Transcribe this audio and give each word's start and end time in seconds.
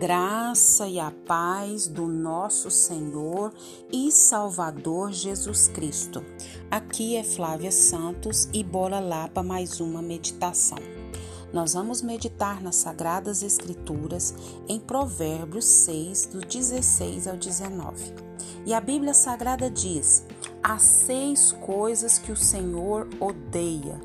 graça 0.00 0.88
e 0.88 0.98
a 0.98 1.10
paz 1.10 1.86
do 1.86 2.06
nosso 2.06 2.70
Senhor 2.70 3.52
e 3.92 4.10
Salvador 4.10 5.12
Jesus 5.12 5.68
Cristo. 5.68 6.24
Aqui 6.70 7.16
é 7.16 7.22
Flávia 7.22 7.70
Santos 7.70 8.48
e 8.50 8.64
bora 8.64 8.98
lá 8.98 9.28
para 9.28 9.42
mais 9.42 9.78
uma 9.78 10.00
meditação. 10.00 10.78
Nós 11.52 11.74
vamos 11.74 12.00
meditar 12.00 12.62
nas 12.62 12.76
Sagradas 12.76 13.42
Escrituras 13.42 14.34
em 14.66 14.80
Provérbios 14.80 15.66
6, 15.66 16.26
do 16.32 16.40
16 16.40 17.26
ao 17.26 17.36
19. 17.36 18.14
E 18.64 18.72
a 18.72 18.80
Bíblia 18.80 19.12
Sagrada 19.12 19.70
diz: 19.70 20.24
Há 20.62 20.78
seis 20.78 21.52
coisas 21.52 22.18
que 22.18 22.32
o 22.32 22.36
Senhor 22.36 23.06
odeia, 23.20 24.00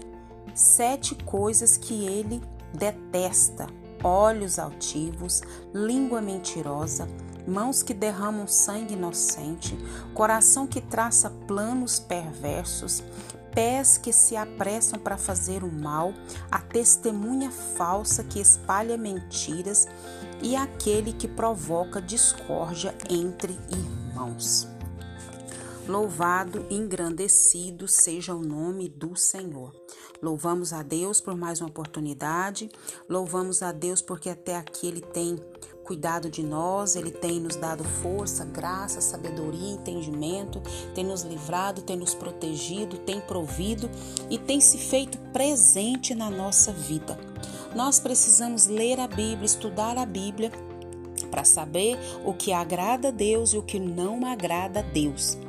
sete 0.54 1.16
coisas 1.16 1.78
que 1.78 2.06
ele 2.06 2.42
detesta 2.74 3.85
olhos 4.06 4.60
altivos, 4.60 5.42
língua 5.74 6.22
mentirosa, 6.22 7.08
mãos 7.48 7.82
que 7.82 7.92
derramam 7.94 8.48
sangue 8.48 8.94
inocente, 8.94 9.76
coração 10.14 10.68
que 10.68 10.80
traça 10.80 11.32
planos 11.48 12.00
perversos, 12.00 13.04
pés 13.52 13.98
que 13.98 14.14
se 14.14 14.36
apressam 14.36 15.00
para 15.00 15.18
fazer 15.18 15.64
o 15.64 15.72
mal, 15.72 16.14
a 16.52 16.60
testemunha 16.60 17.50
falsa 17.50 18.24
que 18.24 18.40
espalha 18.40 18.96
mentiras 18.96 19.88
e 20.40 20.56
aquele 20.56 21.12
que 21.12 21.28
provoca 21.28 22.00
discórdia 22.00 22.94
entre 23.10 23.60
irmãos. 23.72 24.75
Louvado 25.88 26.66
e 26.68 26.76
engrandecido 26.76 27.88
seja 27.88 28.34
o 28.34 28.42
nome 28.42 28.90
do 28.90 29.16
Senhor. 29.16 29.72
Louvamos 30.20 30.74
a 30.74 30.82
Deus 30.82 31.22
por 31.22 31.38
mais 31.38 31.62
uma 31.62 31.70
oportunidade, 31.70 32.72
louvamos 33.08 33.62
a 33.62 33.72
Deus 33.72 34.02
porque 34.02 34.28
até 34.28 34.56
aqui 34.56 34.88
Ele 34.88 35.02
tem 35.02 35.36
cuidado 35.84 36.28
de 36.32 36.42
nós, 36.42 36.96
Ele 36.96 37.12
tem 37.12 37.40
nos 37.40 37.56
dado 37.56 37.84
força, 37.84 38.44
graça, 38.46 39.00
sabedoria, 39.00 39.74
entendimento, 39.74 40.60
tem 40.96 41.04
nos 41.04 41.22
livrado, 41.22 41.84
tem 41.84 41.96
nos 41.96 42.16
protegido, 42.16 42.98
tem 42.98 43.22
provido 43.22 43.88
e 44.28 44.40
tem 44.40 44.60
se 44.60 44.80
feito 44.80 45.20
presente 45.32 46.16
na 46.16 46.32
nossa 46.32 46.74
vida. 46.74 47.16
Nós 47.76 48.00
precisamos 48.00 48.66
ler 48.66 49.00
a 49.00 49.08
Bíblia, 49.08 49.46
estudar 49.46 50.00
a 50.00 50.06
Bíblia 50.06 50.52
para 51.30 51.44
saber 51.44 51.96
o 52.26 52.34
que 52.34 52.52
agrada 52.52 53.10
a 53.10 53.12
Deus 53.12 53.54
e 53.54 53.58
o 53.60 53.62
que 53.62 53.80
não 53.80 54.26
agrada 54.26 54.80
a 54.80 54.84
Deus. 54.84 55.45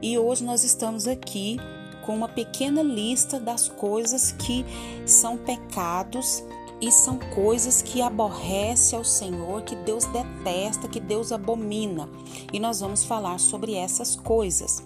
E 0.00 0.18
hoje 0.18 0.44
nós 0.44 0.64
estamos 0.64 1.06
aqui 1.06 1.58
com 2.04 2.14
uma 2.14 2.28
pequena 2.28 2.82
lista 2.82 3.40
das 3.40 3.68
coisas 3.68 4.32
que 4.32 4.64
são 5.04 5.36
pecados 5.36 6.44
e 6.80 6.92
são 6.92 7.18
coisas 7.34 7.80
que 7.80 8.02
aborrece 8.02 8.94
ao 8.94 9.04
Senhor, 9.04 9.62
que 9.62 9.74
Deus 9.74 10.04
detesta, 10.06 10.88
que 10.88 11.00
Deus 11.00 11.32
abomina. 11.32 12.08
E 12.52 12.60
nós 12.60 12.80
vamos 12.80 13.04
falar 13.04 13.40
sobre 13.40 13.74
essas 13.74 14.14
coisas. 14.14 14.82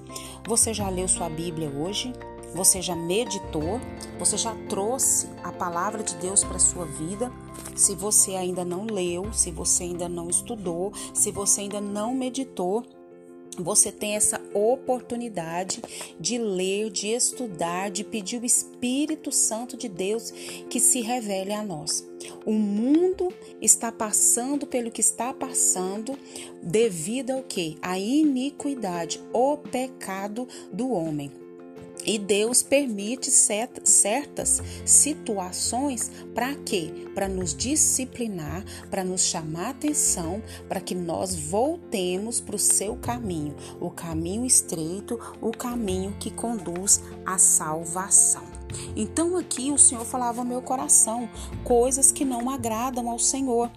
Você 0.46 0.72
já 0.72 0.88
leu 0.88 1.08
sua 1.08 1.28
Bíblia 1.28 1.68
hoje? 1.68 2.12
Você 2.54 2.80
já 2.80 2.96
meditou? 2.96 3.80
Você 4.18 4.36
já 4.36 4.54
trouxe 4.68 5.28
a 5.42 5.52
palavra 5.52 6.02
de 6.02 6.14
Deus 6.16 6.42
para 6.42 6.58
sua 6.58 6.84
vida? 6.84 7.30
Se 7.76 7.94
você 7.94 8.34
ainda 8.34 8.64
não 8.64 8.86
leu, 8.86 9.32
se 9.32 9.50
você 9.50 9.84
ainda 9.84 10.08
não 10.08 10.28
estudou, 10.28 10.92
se 11.14 11.30
você 11.30 11.62
ainda 11.62 11.80
não 11.80 12.14
meditou, 12.14 12.84
você 13.58 13.90
tem 13.90 14.16
essa 14.16 14.40
oportunidade 14.54 15.82
de 16.18 16.38
ler, 16.38 16.90
de 16.90 17.08
estudar, 17.08 17.90
de 17.90 18.04
pedir 18.04 18.40
o 18.40 18.46
Espírito 18.46 19.32
Santo 19.32 19.76
de 19.76 19.88
Deus 19.88 20.30
que 20.68 20.80
se 20.80 21.00
revele 21.00 21.52
a 21.52 21.62
nós. 21.62 22.06
O 22.44 22.52
mundo 22.52 23.32
está 23.60 23.90
passando 23.90 24.66
pelo 24.66 24.90
que 24.90 25.00
está 25.00 25.32
passando 25.32 26.16
devido 26.62 27.30
ao 27.32 27.42
que? 27.42 27.76
A 27.82 27.98
iniquidade, 27.98 29.20
o 29.32 29.56
pecado 29.56 30.46
do 30.72 30.90
homem. 30.90 31.49
E 32.04 32.18
Deus 32.18 32.62
permite 32.62 33.30
certas 33.30 34.62
situações 34.84 36.10
para 36.34 36.54
quê? 36.54 37.08
Para 37.14 37.28
nos 37.28 37.54
disciplinar, 37.54 38.64
para 38.90 39.04
nos 39.04 39.22
chamar 39.22 39.70
atenção, 39.70 40.42
para 40.68 40.80
que 40.80 40.94
nós 40.94 41.34
voltemos 41.34 42.40
para 42.40 42.56
o 42.56 42.58
seu 42.58 42.96
caminho, 42.96 43.54
o 43.80 43.90
caminho 43.90 44.46
estreito, 44.46 45.18
o 45.40 45.50
caminho 45.50 46.16
que 46.18 46.30
conduz 46.30 47.02
à 47.26 47.38
salvação. 47.38 48.44
Então 48.96 49.36
aqui 49.36 49.72
o 49.72 49.78
Senhor 49.78 50.04
falava 50.04 50.40
ao 50.40 50.46
meu 50.46 50.62
coração 50.62 51.28
coisas 51.64 52.12
que 52.12 52.24
não 52.24 52.48
agradam 52.48 53.10
ao 53.10 53.18
Senhor 53.18 53.70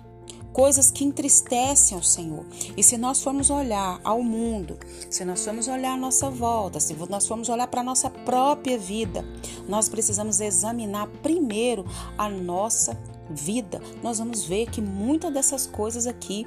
coisas 0.53 0.91
que 0.91 1.03
entristecem 1.03 1.97
ao 1.97 2.03
Senhor. 2.03 2.46
E 2.78 2.84
se 2.84 2.96
nós 2.96 3.22
formos 3.22 3.50
olhar 3.50 4.00
ao 4.03 4.24
mundo, 4.24 4.78
se 5.09 5.25
nós 5.25 5.44
formos 5.44 5.68
olhar 5.68 5.94
à 5.94 5.97
nossa 5.97 6.30
volta, 6.30 6.80
se 6.80 6.94
nós 7.09 7.28
formos 7.28 7.50
olhar 7.50 7.68
para 7.68 7.81
a 7.81 7.84
nossa 7.84 8.09
própria 8.09 8.78
vida, 8.78 9.25
nós 9.68 9.90
precisamos 9.90 10.40
examinar 10.40 11.08
primeiro 11.22 11.86
a 12.18 12.30
nossa 12.30 12.97
vida. 13.30 13.81
Nós 14.02 14.19
vamos 14.19 14.44
ver 14.46 14.69
que 14.69 14.81
muitas 14.81 15.34
dessas 15.34 15.66
coisas 15.66 16.06
aqui 16.06 16.46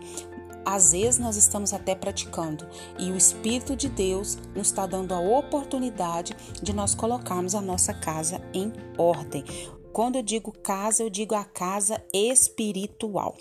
às 0.64 0.90
vezes 0.90 1.20
nós 1.20 1.36
estamos 1.36 1.72
até 1.72 1.94
praticando 1.94 2.66
e 2.98 3.12
o 3.12 3.16
Espírito 3.16 3.76
de 3.76 3.88
Deus 3.88 4.36
nos 4.52 4.66
está 4.66 4.84
dando 4.84 5.14
a 5.14 5.20
oportunidade 5.20 6.36
de 6.60 6.72
nós 6.72 6.92
colocarmos 6.92 7.54
a 7.54 7.60
nossa 7.60 7.94
casa 7.94 8.40
em 8.52 8.72
ordem. 8.98 9.44
Quando 9.92 10.16
eu 10.16 10.22
digo 10.22 10.50
casa, 10.50 11.04
eu 11.04 11.08
digo 11.08 11.36
a 11.36 11.44
casa 11.44 12.02
espiritual. 12.12 13.36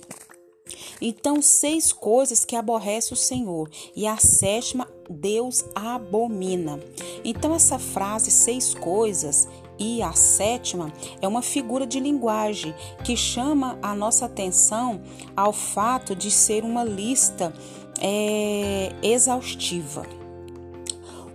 Então, 1.01 1.41
seis 1.41 1.93
coisas 1.93 2.43
que 2.43 2.55
aborrece 2.55 3.13
o 3.13 3.17
Senhor, 3.17 3.69
e 3.95 4.07
a 4.07 4.17
sétima 4.17 4.87
Deus 5.09 5.63
abomina. 5.75 6.79
Então, 7.23 7.53
essa 7.53 7.77
frase, 7.77 8.31
seis 8.31 8.73
coisas, 8.73 9.47
e 9.77 10.01
a 10.01 10.13
sétima 10.13 10.91
é 11.21 11.27
uma 11.27 11.41
figura 11.41 11.85
de 11.85 11.99
linguagem 11.99 12.73
que 13.03 13.15
chama 13.15 13.77
a 13.81 13.93
nossa 13.93 14.25
atenção 14.25 15.01
ao 15.35 15.51
fato 15.51 16.15
de 16.15 16.31
ser 16.31 16.63
uma 16.63 16.83
lista 16.83 17.53
é, 18.01 18.93
exaustiva. 19.03 20.05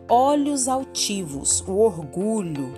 Olhos 0.09 0.69
altivos, 0.69 1.61
o 1.69 1.79
orgulho, 1.79 2.73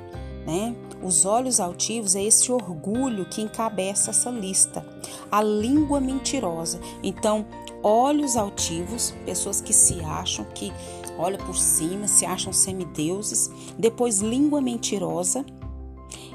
né? 0.45 0.75
Os 1.03 1.25
olhos 1.25 1.59
altivos 1.59 2.15
é 2.15 2.23
esse 2.23 2.53
orgulho 2.53 3.25
que 3.25 3.43
encabeça 3.43 4.11
essa 4.11 4.31
lista. 4.31 4.87
A 5.31 5.43
língua 5.43 6.01
mentirosa. 6.01 6.81
Então, 7.03 7.45
olhos 7.83 8.37
altivos, 8.37 9.13
pessoas 9.25 9.61
que 9.61 9.73
se 9.73 10.01
acham 10.01 10.45
que 10.55 10.73
olham 11.19 11.45
por 11.45 11.57
cima, 11.57 12.07
se 12.07 12.25
acham 12.25 12.53
semideuses. 12.53 13.51
Depois, 13.77 14.21
língua 14.21 14.61
mentirosa. 14.61 15.45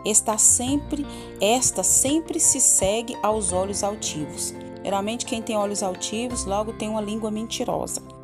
Está 0.03 0.37
sempre, 0.37 1.05
esta 1.39 1.83
sempre 1.83 2.39
se 2.39 2.59
segue 2.59 3.15
aos 3.23 3.51
olhos 3.53 3.83
altivos. 3.83 4.53
Geralmente, 4.83 5.25
quem 5.25 5.41
tem 5.41 5.57
olhos 5.57 5.81
altivos 5.81 6.45
logo 6.45 6.73
tem 6.73 6.89
uma 6.89 7.01
língua 7.01 7.31
mentirosa 7.31 8.16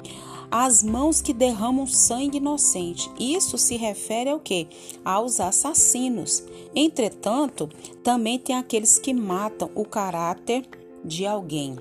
as 0.56 0.84
mãos 0.84 1.19
que 1.19 1.34
derramam 1.34 1.88
sangue 1.88 2.38
inocente. 2.38 3.09
Isso 3.19 3.58
se 3.58 3.75
refere 3.75 4.30
ao 4.30 4.40
que? 4.40 4.68
Aos 5.03 5.40
assassinos. 5.40 6.44
Entretanto, 6.75 7.68
também 8.03 8.38
tem 8.38 8.56
aqueles 8.56 9.00
que 9.00 9.16
matam 9.16 9.72
o 9.74 9.84
caráter 9.84 10.63
de 11.03 11.25
alguém 11.25 11.75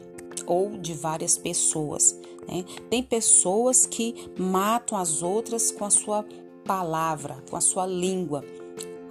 ou 0.47 0.71
de 0.79 0.95
várias 0.95 1.37
pessoas. 1.37 2.19
Né? 2.49 2.65
Tem 2.89 3.03
pessoas 3.03 3.85
que 3.85 4.15
matam 4.39 4.97
as 4.97 5.23
outras 5.23 5.71
com 5.71 5.85
a 5.85 5.91
sua 5.91 6.25
palavra, 6.65 7.45
com 7.51 7.57
a 7.57 7.61
sua 7.61 7.85
língua. 7.85 8.43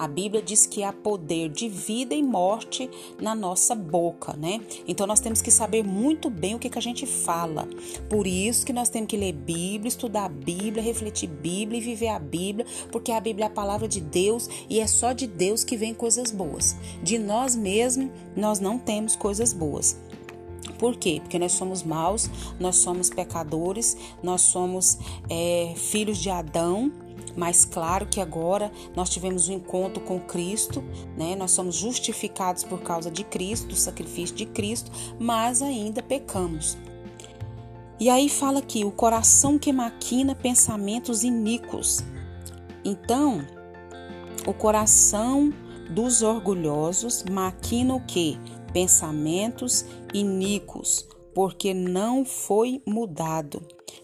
A 0.02 0.08
Bíblia 0.08 0.42
diz 0.42 0.66
que 0.66 0.82
há 0.82 0.92
poder 0.92 1.50
de 1.50 1.70
vida 1.70 2.16
e 2.16 2.24
morte 2.24 2.90
na 3.22 3.36
nossa 3.36 3.76
boca, 3.76 4.34
né? 4.34 4.60
Então 4.88 5.06
nós 5.06 5.20
temos 5.20 5.44
que 5.44 5.52
saber 5.52 5.84
muito 5.84 6.28
bem 6.28 6.56
o 6.56 6.60
que, 6.60 6.72
que 6.72 6.80
a 6.80 6.82
gente 6.82 7.06
fala. 7.06 7.70
Por 8.10 8.26
isso 8.26 8.66
que 8.66 8.74
nós 8.74 8.90
temos 8.90 9.10
que 9.10 9.16
ler 9.16 9.32
Bíblia, 9.32 9.88
estudar 9.88 10.26
a 10.26 10.30
Bíblia, 10.30 10.82
refletir 10.82 11.30
Bíblia 11.30 11.78
e 11.78 11.84
viver 11.84 12.08
a 12.08 12.18
Bíblia, 12.18 12.66
porque 12.92 13.12
a 13.12 13.20
Bíblia 13.20 13.46
é 13.46 13.48
a 13.48 13.52
palavra 13.52 13.88
de 13.88 14.02
Deus 14.02 14.50
e 14.68 14.80
é 14.80 14.88
só 14.88 15.14
de 15.14 15.28
Deus 15.28 15.64
que 15.64 15.78
vem 15.78 15.94
coisas 15.94 16.32
boas. 16.32 16.76
De 17.04 17.20
nós 17.20 17.56
mesmos, 17.56 18.10
nós 18.36 18.60
não 18.60 18.80
temos 18.80 19.16
coisas 19.16 19.54
boas. 19.54 19.96
Por 20.80 20.96
quê? 20.96 21.20
Porque 21.22 21.38
nós 21.38 21.52
somos 21.52 21.84
maus, 21.84 22.28
nós 22.60 22.78
somos 22.78 23.08
pecadores, 23.08 23.96
nós 24.24 24.42
somos 24.42 24.98
é, 25.30 25.76
filhos 25.76 26.18
de 26.18 26.32
Adão 26.32 26.92
mas 27.36 27.66
claro 27.66 28.06
que 28.06 28.20
agora 28.20 28.72
nós 28.96 29.10
tivemos 29.10 29.50
um 29.50 29.54
encontro 29.54 30.02
com 30.02 30.20
Cristo, 30.20 30.84
né? 31.18 31.36
Nós 31.36 31.52
somos 31.52 31.76
justificados 31.76 32.64
por 32.64 32.82
causa 32.82 33.10
de 33.10 33.24
Cristo, 33.24 33.68
do 33.68 33.76
sacrifício 33.76 34.36
de 34.36 34.46
Cristo, 34.46 34.92
mas 35.20 35.62
ainda 35.62 36.02
pecamos. 36.02 36.78
E 38.00 38.10
aí 38.10 38.30
fala 38.30 38.60
aqui, 38.60 38.84
o 38.84 38.92
coração 38.92 39.60
que 39.60 39.72
maquina 39.72 40.34
pensamentos 40.34 41.24
iníquos. 41.24 42.04
Então, 42.84 43.46
o 44.48 44.54
coração 44.54 45.54
dos 45.88 46.24
orgulhosos 46.24 47.24
maquina 47.30 47.94
o 47.94 48.02
que? 48.02 48.40
Pensamentos 48.74 49.86
iníquos, 50.14 51.08
porque 51.36 51.74
não 51.74 52.26
foi 52.26 52.82
mudado. 52.88 53.62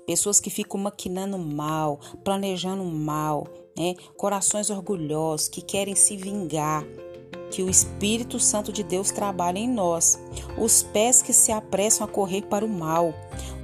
Pessoas 0.07 0.39
que 0.39 0.49
ficam 0.49 0.79
maquinando 0.79 1.37
mal, 1.37 1.99
planejando 2.23 2.81
mal, 2.85 3.45
né? 3.77 3.93
Corações 4.15 4.69
orgulhosos 4.69 5.49
que 5.49 5.61
querem 5.61 5.95
se 5.95 6.15
vingar. 6.15 6.85
Que 7.51 7.61
o 7.61 7.69
Espírito 7.69 8.39
Santo 8.39 8.71
de 8.71 8.83
Deus 8.83 9.11
trabalhe 9.11 9.59
em 9.59 9.69
nós. 9.69 10.17
Os 10.57 10.81
pés 10.81 11.21
que 11.21 11.33
se 11.33 11.51
apressam 11.51 12.07
a 12.07 12.09
correr 12.09 12.43
para 12.43 12.63
o 12.63 12.69
mal. 12.69 13.13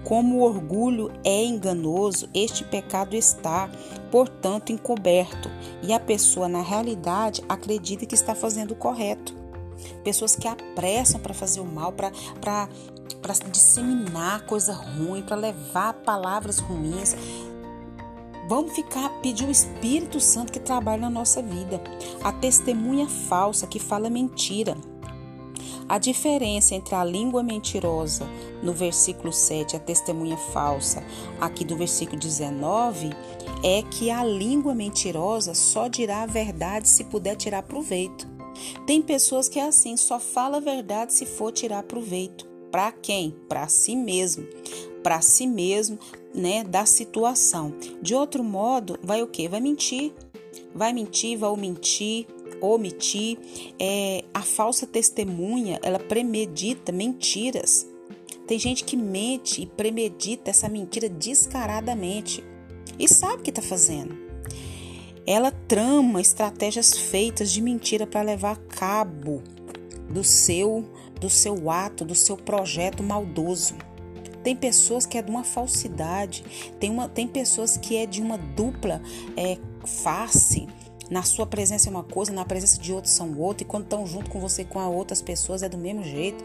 Como 0.04 0.40
o 0.40 0.44
orgulho 0.44 1.10
é 1.24 1.46
enganoso, 1.46 2.28
este 2.34 2.66
pecado 2.66 3.16
está, 3.16 3.72
portanto, 4.12 4.74
encoberto, 4.74 5.50
e 5.82 5.94
a 5.94 6.00
pessoa, 6.00 6.50
na 6.50 6.62
realidade, 6.62 7.42
acredita 7.48 8.06
que 8.06 8.16
está 8.16 8.36
fazendo 8.36 8.72
o 8.72 8.76
correto. 8.76 9.43
Pessoas 10.04 10.36
que 10.36 10.48
apressam 10.48 11.20
para 11.20 11.34
fazer 11.34 11.60
o 11.60 11.66
mal, 11.66 11.94
para 11.94 12.70
disseminar 13.52 14.46
coisa 14.46 14.74
ruim, 14.74 15.22
para 15.22 15.36
levar 15.36 15.94
palavras 15.94 16.60
ruins. 16.60 17.16
Vamos 18.48 18.74
ficar 18.74 19.10
pedir 19.22 19.48
o 19.48 19.52
Espírito 19.52 20.20
Santo 20.20 20.52
que 20.52 20.60
trabalha 20.60 21.02
na 21.02 21.10
nossa 21.10 21.42
vida. 21.42 21.82
A 22.24 22.32
testemunha 22.32 23.08
falsa 23.08 23.66
que 23.66 23.80
fala 23.80 24.10
mentira 24.10 24.76
a 25.88 25.98
diferença 25.98 26.76
entre 26.76 26.96
a 26.96 27.04
língua 27.04 27.44
mentirosa 27.44 28.26
no 28.62 28.74
versículo 28.74 29.34
7 29.34 29.74
e 29.74 29.78
a 29.78 29.80
testemunha 29.80 30.38
falsa 30.38 31.04
aqui 31.40 31.66
do 31.66 31.76
versículo 31.76 32.20
19 32.20 33.12
é 33.64 33.84
que 33.84 34.10
a 34.10 34.24
língua 34.24 34.74
mentirosa 34.74 35.54
só 35.54 35.88
dirá 35.88 36.24
a 36.24 36.26
verdade 36.26 36.88
se 36.88 37.04
puder 37.04 37.36
tirar 37.36 37.64
proveito. 37.64 38.33
Tem 38.86 39.02
pessoas 39.02 39.48
que 39.48 39.60
é 39.60 39.64
assim, 39.64 39.96
só 39.98 40.20
fala 40.20 40.58
a 40.58 40.62
verdade 40.62 41.14
se 41.14 41.26
for 41.26 41.52
tirar 41.52 41.84
proveito. 41.84 42.48
Para 42.72 42.92
quem? 42.92 43.36
Para 43.48 43.68
si 43.68 43.96
mesmo. 43.96 44.48
Para 45.04 45.22
si 45.22 45.46
mesmo, 45.46 46.00
né, 46.34 46.64
da 46.64 46.86
situação. 46.86 47.74
De 48.02 48.16
outro 48.16 48.44
modo, 48.44 48.98
vai 49.04 49.22
o 49.22 49.28
quê? 49.28 49.48
Vai 49.48 49.60
mentir. 49.60 50.14
Vai 50.74 50.92
mentir, 50.92 51.38
vai 51.38 51.56
mentir, 51.56 52.26
omitir. 52.62 53.38
É, 53.80 54.24
a 54.34 54.42
falsa 54.42 54.88
testemunha, 54.88 55.80
ela 55.84 56.00
premedita 56.00 56.92
mentiras. 56.92 57.88
Tem 58.48 58.58
gente 58.58 58.84
que 58.84 58.98
mente 58.98 59.62
e 59.62 59.66
premedita 59.66 60.50
essa 60.50 60.68
mentira 60.68 61.08
descaradamente 61.08 62.44
e 63.00 63.08
sabe 63.08 63.36
o 63.36 63.44
que 63.44 63.50
está 63.50 63.62
fazendo. 63.62 64.23
Ela 65.26 65.52
trama 65.52 66.20
estratégias 66.20 66.98
feitas 66.98 67.52
de 67.52 67.62
mentira 67.62 68.06
para 68.06 68.22
levar 68.22 68.52
a 68.54 68.76
cabo 68.76 69.42
do 70.10 70.24
seu 70.24 70.86
do 71.20 71.30
seu 71.30 71.72
ato, 71.72 72.04
do 72.04 72.14
seu 72.14 72.36
projeto 72.36 73.02
maldoso. 73.02 73.76
Tem 74.44 74.54
pessoas 74.54 75.06
que 75.06 75.18
é 75.18 75.22
de 75.22 75.32
uma 75.32 75.46
falsidade, 75.46 76.44
tem, 76.78 76.90
uma, 76.90 77.08
tem 77.08 77.26
pessoas 77.26 77.78
que 77.78 77.96
é 77.96 78.06
de 78.06 78.22
uma 78.22 78.38
dupla 78.38 79.02
é, 79.38 79.58
face, 79.86 80.68
na 81.10 81.22
sua 81.22 81.46
presença 81.46 81.90
é 81.90 81.92
uma 81.92 82.04
coisa, 82.04 82.32
na 82.32 82.44
presença 82.44 82.82
de 82.82 82.92
outros 82.92 83.14
são 83.14 83.38
outra, 83.38 83.64
e 83.64 83.68
quando 83.68 83.84
estão 83.84 84.06
junto 84.08 84.30
com 84.30 84.40
você 84.40 84.66
com 84.66 84.80
as 84.80 84.92
outras 84.92 85.22
pessoas 85.22 85.62
é 85.62 85.70
do 85.70 85.78
mesmo 85.78 86.04
jeito. 86.04 86.44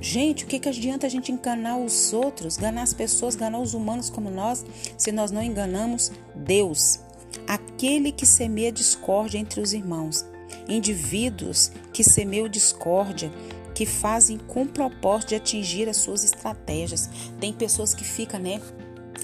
Gente, 0.00 0.44
o 0.44 0.46
que, 0.46 0.58
que 0.58 0.68
adianta 0.68 1.06
a 1.06 1.10
gente 1.10 1.30
enganar 1.30 1.78
os 1.78 2.12
outros, 2.12 2.58
enganar 2.58 2.82
as 2.82 2.92
pessoas, 2.92 3.36
enganar 3.36 3.60
os 3.60 3.74
humanos 3.74 4.10
como 4.10 4.30
nós, 4.30 4.64
se 4.98 5.12
nós 5.12 5.30
não 5.30 5.42
enganamos 5.42 6.10
Deus? 6.34 6.98
Aquele 7.46 8.12
que 8.12 8.26
semeia 8.26 8.72
discórdia 8.72 9.38
entre 9.38 9.60
os 9.60 9.72
irmãos. 9.72 10.24
Indivíduos 10.68 11.70
que 11.92 12.04
semeiam 12.04 12.48
discórdia, 12.48 13.32
que 13.74 13.84
fazem 13.84 14.38
com 14.38 14.66
propósito 14.66 15.30
de 15.30 15.34
atingir 15.36 15.88
as 15.88 15.98
suas 15.98 16.24
estratégias. 16.24 17.10
Tem 17.38 17.52
pessoas 17.52 17.94
que 17.94 18.04
ficam, 18.04 18.40
né? 18.40 18.60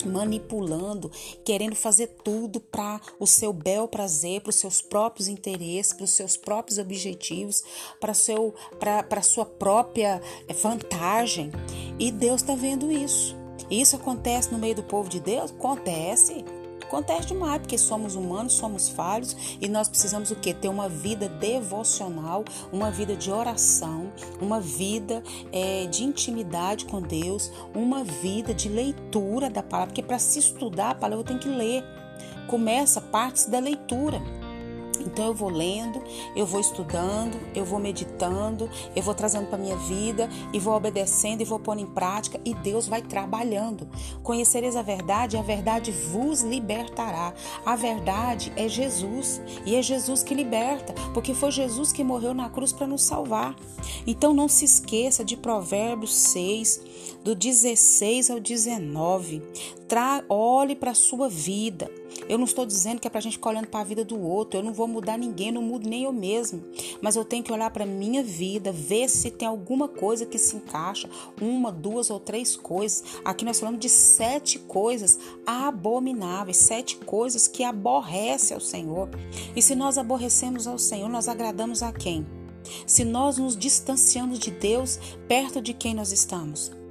manipulando, 0.05 1.11
querendo 1.45 1.75
fazer 1.77 2.09
tudo 2.25 2.61
para 2.61 3.01
o 3.19 3.27
seu 3.27 3.53
bel 3.53 3.87
prazer, 3.87 4.41
para 4.41 4.51
os 4.51 4.57
seus 4.57 4.81
próprios 4.81 5.29
interesses, 5.29 5.93
para 5.93 6.05
os 6.05 6.11
seus 6.11 6.37
próprios 6.37 6.79
objetivos, 6.79 7.63
para 8.01 8.15
seu 8.15 8.55
para 8.79 9.23
sua 9.23 9.45
própria 9.45 10.21
eh, 10.49 10.55
vantagem. 10.55 11.51
E 11.99 12.11
Deus 12.11 12.41
está 12.41 12.55
vendo 12.55 12.91
isso. 12.91 13.37
Isso 13.71 13.97
acontece 13.97 14.53
no 14.53 14.59
meio 14.59 14.75
do 14.75 14.83
povo 14.83 15.09
de 15.09 15.21
Deus? 15.21 15.51
Acontece. 15.51 16.45
Acontece 16.93 17.29
demais, 17.29 17.59
porque 17.59 17.79
somos 17.79 18.17
humanos, 18.17 18.53
somos 18.53 18.91
falhos 18.91 19.35
e 19.59 19.67
nós 19.67 19.89
precisamos 19.89 20.31
o 20.31 20.37
quê? 20.37 20.53
Ter 20.53 20.69
uma 20.69 20.91
vida 20.91 21.27
devocional, 21.27 22.45
uma 22.71 22.91
vida 22.91 23.17
de 23.17 23.31
oração, 23.31 24.13
uma 24.39 24.61
vida 24.61 25.23
é, 25.51 25.87
de 25.87 26.05
intimidade 26.05 26.85
com 26.85 27.01
Deus, 27.01 27.51
uma 27.75 28.05
vida 28.05 28.53
de 28.53 28.69
leitura 28.69 29.49
da 29.49 29.63
palavra, 29.63 29.87
porque 29.87 30.03
para 30.03 30.19
se 30.19 30.39
estudar 30.39 30.91
a 30.91 30.95
palavra 30.95 31.23
eu 31.23 31.25
tenho 31.25 31.41
que 31.41 31.49
ler. 31.49 31.83
Começa 32.47 33.01
partes 33.01 33.47
da 33.47 33.59
leitura. 33.59 34.21
Então 35.05 35.27
eu 35.27 35.35
vou 35.35 35.49
lendo, 35.49 36.03
eu 36.35 36.47
vou 36.47 36.61
estudando, 36.61 37.39
eu 37.55 37.65
vou 37.65 37.79
meditando, 37.79 38.69
eu 38.95 39.03
vou 39.03 39.15
trazendo 39.15 39.49
para 39.49 39.59
minha 39.59 39.77
vida 39.77 40.29
e 40.53 40.59
vou 40.59 40.75
obedecendo 40.75 41.41
e 41.41 41.45
vou 41.45 41.59
pondo 41.59 41.81
em 41.81 41.87
prática 41.87 42.41
e 42.45 42.55
Deus 42.55 42.87
vai 42.87 43.03
trabalhando. 43.03 43.89
Conhecereis 44.23 44.77
a 44.77 44.83
verdade, 44.83 45.37
e 45.37 45.39
a 45.39 45.43
verdade 45.43 45.91
vos 45.91 46.43
libertará. 46.43 47.35
A 47.65 47.77
verdade 47.77 48.53
é 48.57 48.69
Jesus 48.69 49.41
e 49.67 49.75
é 49.75 49.83
Jesus 49.83 50.23
que 50.23 50.35
liberta, 50.35 50.95
porque 51.13 51.35
foi 51.35 51.51
Jesus 51.51 51.93
que 51.93 52.05
morreu 52.05 52.35
na 52.35 52.49
cruz 52.49 52.73
para 52.73 52.87
nos 52.87 53.03
salvar. 53.03 53.55
Então 54.07 54.33
não 54.33 54.49
se 54.49 54.65
esqueça 54.65 55.25
de 55.25 55.37
Provérbios 55.37 56.15
6, 56.15 56.81
do 57.25 57.35
16 57.35 58.31
ao 58.31 58.41
19. 58.41 59.43
Tra 59.89 60.25
olhe 60.29 60.75
para 60.75 60.93
a 60.93 60.95
sua 60.95 61.29
vida. 61.29 61.91
Eu 62.29 62.39
não 62.39 62.45
estou 62.45 62.65
dizendo 62.65 63.01
que 63.01 63.07
é 63.07 63.11
para 63.11 63.19
a 63.19 63.23
gente 63.23 63.35
ficar 63.35 63.51
olhando 63.51 63.69
para 63.69 63.81
a 63.81 63.85
vida 63.85 64.05
do 64.05 64.21
outro. 64.21 64.59
Eu 64.59 64.65
não 64.65 64.73
vou 64.73 64.87
mudar 64.89 65.19
ninguém, 65.19 65.53
não 65.53 65.63
mudo 65.63 65.89
nem 65.89 66.05
eu 66.05 66.13
mesmo. 66.13 66.65
Mas 67.01 67.17
eu 67.17 67.25
tenho 67.25 67.43
que 67.43 67.53
olhar 67.53 67.71
para 67.71 67.85
a 67.85 67.87
minha 67.87 68.23
vida, 68.23 68.73
ver 68.73 69.09
se 69.09 69.31
tem 69.31 69.49
alguma 69.49 69.89
coisa 69.89 70.27
que 70.27 70.39
se 70.39 70.57
encaixa. 70.57 71.09
Uma, 71.41 71.73
duas 71.73 72.11
ou 72.11 72.21
três 72.21 72.57
coisas. 72.57 73.05
Aqui 73.25 73.45
nós 73.45 73.59
falamos 73.59 73.81
de 73.81 73.89
sete 73.89 74.59
coisas 74.59 75.19
abomináveis, 75.47 76.57
sete 76.57 76.97
coisas 76.97 77.49
que 77.49 77.65
aborrece 77.65 78.55
ao 78.55 78.61
Senhor. 78.61 79.09
E 79.55 79.63
se 79.63 79.75
nós 79.75 79.99
aborrecemos 79.99 80.67
ao 80.67 80.79
Senhor, 80.79 81.09
nós 81.09 81.29
agradamos 81.29 81.83
a 81.83 81.93
quem? 81.93 82.27
Se 82.87 83.05
nós 83.05 83.39
nos 83.39 83.57
distanciamos 83.57 84.39
de 84.39 84.51
Deus, 84.51 84.99
perto 85.27 85.61
de 85.61 85.75
quem 85.75 85.95
nós 85.95 86.13
estamos? 86.13 86.82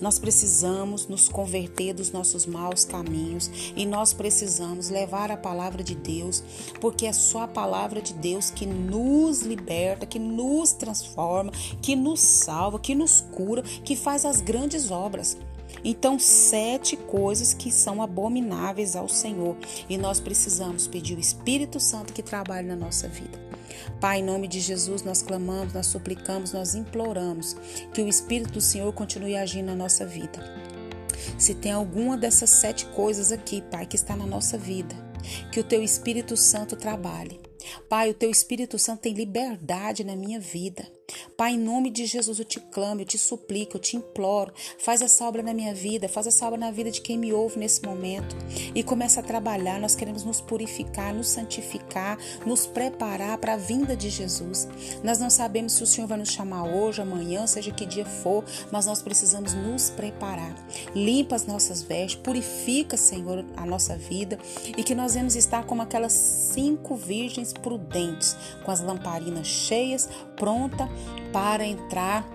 Nós 0.00 0.18
precisamos 0.18 1.06
nos 1.06 1.28
converter 1.28 1.94
dos 1.94 2.12
nossos 2.12 2.46
maus 2.46 2.84
caminhos 2.84 3.50
e 3.76 3.86
nós 3.86 4.12
precisamos 4.12 4.88
levar 4.88 5.30
a 5.30 5.36
palavra 5.36 5.82
de 5.82 5.94
Deus, 5.94 6.42
porque 6.80 7.06
é 7.06 7.12
só 7.12 7.42
a 7.42 7.48
palavra 7.48 8.00
de 8.00 8.14
Deus 8.14 8.50
que 8.50 8.66
nos 8.66 9.42
liberta, 9.42 10.06
que 10.06 10.18
nos 10.18 10.72
transforma, 10.72 11.52
que 11.80 11.96
nos 11.96 12.20
salva, 12.20 12.78
que 12.78 12.94
nos 12.94 13.20
cura, 13.20 13.62
que 13.62 13.96
faz 13.96 14.24
as 14.24 14.40
grandes 14.40 14.90
obras. 14.90 15.36
Então, 15.84 16.18
sete 16.18 16.96
coisas 16.96 17.54
que 17.54 17.70
são 17.70 18.02
abomináveis 18.02 18.96
ao 18.96 19.08
Senhor 19.08 19.56
e 19.88 19.96
nós 19.96 20.18
precisamos 20.18 20.86
pedir 20.86 21.16
o 21.16 21.20
Espírito 21.20 21.78
Santo 21.78 22.12
que 22.12 22.22
trabalhe 22.22 22.66
na 22.66 22.76
nossa 22.76 23.08
vida. 23.08 23.45
Pai, 24.00 24.18
em 24.18 24.22
nome 24.22 24.48
de 24.48 24.60
Jesus, 24.60 25.02
nós 25.02 25.22
clamamos, 25.22 25.72
nós 25.72 25.86
suplicamos, 25.86 26.52
nós 26.52 26.74
imploramos 26.74 27.56
que 27.92 28.02
o 28.02 28.08
Espírito 28.08 28.52
do 28.52 28.60
Senhor 28.60 28.92
continue 28.92 29.36
agindo 29.36 29.66
na 29.66 29.76
nossa 29.76 30.06
vida. 30.06 30.38
Se 31.38 31.54
tem 31.54 31.72
alguma 31.72 32.16
dessas 32.16 32.50
sete 32.50 32.86
coisas 32.86 33.32
aqui, 33.32 33.62
Pai, 33.62 33.86
que 33.86 33.96
está 33.96 34.16
na 34.16 34.26
nossa 34.26 34.56
vida, 34.56 34.94
que 35.52 35.60
o 35.60 35.64
Teu 35.64 35.82
Espírito 35.82 36.36
Santo 36.36 36.76
trabalhe. 36.76 37.40
Pai, 37.88 38.10
o 38.10 38.14
Teu 38.14 38.30
Espírito 38.30 38.78
Santo 38.78 39.00
tem 39.00 39.12
liberdade 39.12 40.04
na 40.04 40.14
minha 40.14 40.38
vida. 40.38 40.95
Pai, 41.36 41.52
em 41.52 41.58
nome 41.58 41.90
de 41.90 42.06
Jesus, 42.06 42.38
eu 42.38 42.46
te 42.46 42.58
clamo, 42.58 43.02
eu 43.02 43.04
te 43.04 43.18
suplico, 43.18 43.76
eu 43.76 43.80
te 43.80 43.94
imploro. 43.94 44.54
Faz 44.78 45.02
essa 45.02 45.22
obra 45.26 45.42
na 45.42 45.52
minha 45.52 45.74
vida, 45.74 46.08
faz 46.08 46.26
essa 46.26 46.46
obra 46.46 46.58
na 46.58 46.70
vida 46.70 46.90
de 46.90 47.02
quem 47.02 47.18
me 47.18 47.30
ouve 47.30 47.58
nesse 47.58 47.84
momento. 47.84 48.34
E 48.74 48.82
começa 48.82 49.20
a 49.20 49.22
trabalhar. 49.22 49.78
Nós 49.78 49.94
queremos 49.94 50.24
nos 50.24 50.40
purificar, 50.40 51.12
nos 51.12 51.28
santificar, 51.28 52.16
nos 52.46 52.66
preparar 52.66 53.36
para 53.36 53.52
a 53.52 53.56
vinda 53.58 53.94
de 53.94 54.08
Jesus. 54.08 54.66
Nós 55.04 55.18
não 55.18 55.28
sabemos 55.28 55.74
se 55.74 55.82
o 55.82 55.86
Senhor 55.86 56.06
vai 56.06 56.16
nos 56.16 56.30
chamar 56.30 56.64
hoje, 56.64 57.02
amanhã, 57.02 57.46
seja 57.46 57.70
que 57.70 57.84
dia 57.84 58.06
for, 58.06 58.42
mas 58.72 58.86
nós 58.86 59.02
precisamos 59.02 59.52
nos 59.52 59.90
preparar. 59.90 60.54
Limpa 60.94 61.36
as 61.36 61.44
nossas 61.44 61.82
vestes, 61.82 62.18
purifica, 62.22 62.96
Senhor, 62.96 63.44
a 63.58 63.66
nossa 63.66 63.94
vida 63.94 64.38
e 64.74 64.82
que 64.82 64.94
nós 64.94 65.14
vamos 65.14 65.36
estar 65.36 65.66
como 65.66 65.82
aquelas 65.82 66.14
cinco 66.14 66.96
virgens 66.96 67.52
prudentes, 67.52 68.34
com 68.64 68.70
as 68.70 68.80
lamparinas 68.80 69.46
cheias, 69.46 70.08
pronta 70.34 70.88
para 71.36 71.66
entrar 71.66 72.26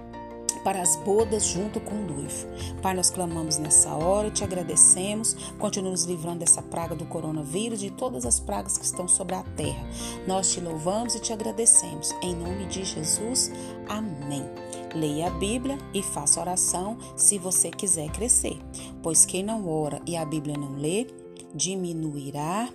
para 0.64 0.80
as 0.80 0.96
bodas 0.98 1.44
junto 1.44 1.80
com 1.80 1.96
o 1.96 2.06
noivo. 2.06 2.46
Pai, 2.84 2.94
nós 2.94 3.10
clamamos 3.10 3.58
nessa 3.58 3.96
hora 3.96 4.28
e 4.28 4.32
te 4.32 4.44
agradecemos. 4.44 5.34
Continua 5.58 5.90
nos 5.90 6.04
livrando 6.04 6.42
dessa 6.42 6.62
praga 6.62 6.94
do 6.94 7.04
coronavírus, 7.08 7.80
de 7.80 7.90
todas 7.90 8.28
as 8.28 8.40
pragas 8.40 8.78
que 8.78 8.86
estão 8.86 9.08
sobre 9.08 9.34
a 9.34 9.42
terra. 9.42 9.84
Nós 10.28 10.54
te 10.54 10.60
louvamos 10.60 11.16
e 11.16 11.20
te 11.20 11.34
agradecemos. 11.34 12.14
Em 12.22 12.36
nome 12.36 12.68
de 12.68 12.86
Jesus, 12.86 13.52
amém. 13.90 14.46
Leia 14.94 15.30
a 15.30 15.32
Bíblia 15.32 15.80
e 15.96 16.04
faça 16.04 16.40
oração 16.40 16.96
se 17.16 17.40
você 17.40 17.72
quiser 17.72 18.12
crescer, 18.12 18.60
pois 19.02 19.26
quem 19.26 19.42
não 19.42 19.68
ora 19.68 20.00
e 20.06 20.16
a 20.16 20.24
Bíblia 20.24 20.56
não 20.56 20.76
lê, 20.76 21.08
diminuirá, 21.56 22.70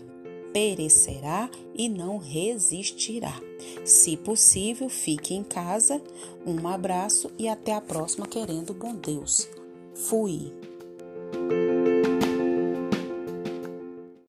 perecerá 0.56 1.50
e 1.74 1.86
não 1.86 2.16
resistirá. 2.16 3.38
Se 3.84 4.16
possível, 4.16 4.88
fique 4.88 5.34
em 5.34 5.44
casa. 5.44 6.00
Um 6.46 6.66
abraço 6.66 7.30
e 7.38 7.46
até 7.46 7.74
a 7.74 7.80
próxima, 7.82 8.26
querendo 8.26 8.72
bom 8.72 8.94
Deus. 8.94 9.50
Fui. 9.94 10.50